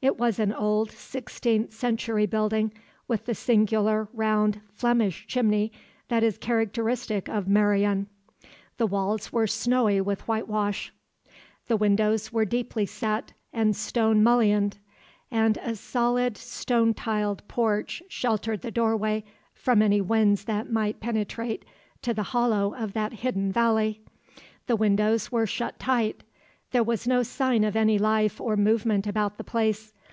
It 0.00 0.16
was 0.16 0.38
an 0.38 0.52
old, 0.52 0.92
sixteenth 0.92 1.72
century 1.72 2.24
building, 2.26 2.70
with 3.08 3.24
the 3.26 3.34
singular 3.34 4.06
round, 4.12 4.60
"Flemish" 4.72 5.26
chimney 5.26 5.72
that 6.06 6.22
is 6.22 6.38
characteristic 6.38 7.26
of 7.28 7.48
Meirion. 7.48 8.06
The 8.76 8.86
walls 8.86 9.32
were 9.32 9.48
snowy 9.48 10.00
with 10.00 10.20
whitewash, 10.28 10.92
the 11.66 11.76
windows 11.76 12.32
were 12.32 12.44
deeply 12.44 12.86
set 12.86 13.32
and 13.52 13.74
stone 13.74 14.22
mullioned, 14.22 14.78
and 15.32 15.56
a 15.56 15.74
solid, 15.74 16.36
stone 16.36 16.94
tiled 16.94 17.42
porch 17.48 18.00
sheltered 18.08 18.62
the 18.62 18.70
doorway 18.70 19.24
from 19.52 19.82
any 19.82 20.00
winds 20.00 20.44
that 20.44 20.70
might 20.70 21.00
penetrate 21.00 21.64
to 22.02 22.14
the 22.14 22.22
hollow 22.22 22.72
of 22.72 22.92
that 22.92 23.14
hidden 23.14 23.50
valley. 23.50 24.02
The 24.68 24.76
windows 24.76 25.32
were 25.32 25.44
shut 25.48 25.80
tight. 25.80 26.22
There 26.70 26.84
was 26.84 27.06
no 27.08 27.22
sign 27.22 27.64
of 27.64 27.76
any 27.76 27.96
life 27.96 28.42
or 28.42 28.54
movement 28.54 29.06
about 29.06 29.38
the 29.38 29.44
place. 29.44 29.94